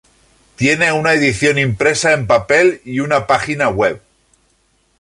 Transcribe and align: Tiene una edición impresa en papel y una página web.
Tiene 0.55 0.91
una 0.91 1.13
edición 1.13 1.59
impresa 1.59 2.13
en 2.13 2.25
papel 2.25 2.81
y 2.85 3.01
una 3.01 3.27
página 3.27 3.69
web. 3.69 4.01